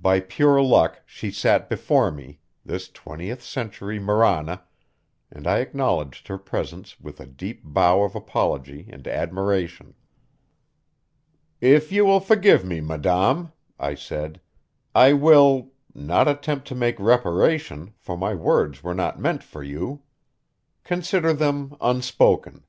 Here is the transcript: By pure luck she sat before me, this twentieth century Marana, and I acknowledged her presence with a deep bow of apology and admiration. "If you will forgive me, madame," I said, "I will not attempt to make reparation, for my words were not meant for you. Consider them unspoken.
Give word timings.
By 0.00 0.20
pure 0.20 0.62
luck 0.62 1.02
she 1.04 1.30
sat 1.30 1.68
before 1.68 2.10
me, 2.10 2.40
this 2.64 2.88
twentieth 2.88 3.42
century 3.42 3.98
Marana, 3.98 4.62
and 5.30 5.46
I 5.46 5.58
acknowledged 5.58 6.28
her 6.28 6.38
presence 6.38 6.98
with 6.98 7.20
a 7.20 7.26
deep 7.26 7.60
bow 7.62 8.00
of 8.02 8.14
apology 8.16 8.88
and 8.90 9.06
admiration. 9.06 9.92
"If 11.60 11.92
you 11.92 12.06
will 12.06 12.20
forgive 12.20 12.64
me, 12.64 12.80
madame," 12.80 13.52
I 13.78 13.96
said, 13.96 14.40
"I 14.94 15.12
will 15.12 15.72
not 15.94 16.26
attempt 16.26 16.66
to 16.68 16.74
make 16.74 16.98
reparation, 16.98 17.92
for 17.98 18.16
my 18.16 18.32
words 18.32 18.82
were 18.82 18.94
not 18.94 19.20
meant 19.20 19.42
for 19.42 19.62
you. 19.62 20.00
Consider 20.84 21.34
them 21.34 21.76
unspoken. 21.82 22.64